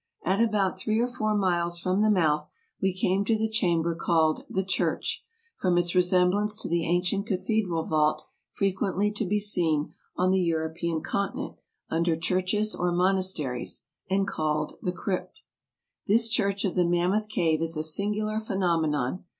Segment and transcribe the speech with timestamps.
[0.25, 2.49] At about three or four miles from the mouth
[2.81, 5.23] we came to the chamber called" The Church,"
[5.57, 11.01] from its resemblance to the ancient cathedral vault frequently to be seen on the European
[11.03, 11.57] continent
[11.91, 15.43] under churches or mon asteries, and called the crypt.
[16.07, 19.25] This church of the Mammoth Cave is a singular phenom enon.